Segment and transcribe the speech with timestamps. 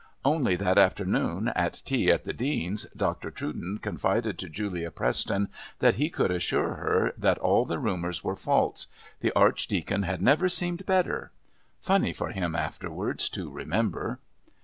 [0.25, 3.29] Only that afternoon, at tea at the Dean's, Dr.
[3.29, 8.35] Trudon confided to Julia Preston that he could assure her that all the rumours were
[8.35, 8.87] false;
[9.19, 14.19] the Archdeacon had never seemed better...funny for him afterwards to remember!